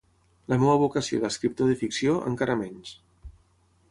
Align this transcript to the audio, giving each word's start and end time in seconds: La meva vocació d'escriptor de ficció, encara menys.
La 0.53 0.57
meva 0.63 0.77
vocació 0.83 1.19
d'escriptor 1.25 1.69
de 1.71 1.77
ficció, 1.83 2.17
encara 2.31 2.57
menys. 2.65 2.95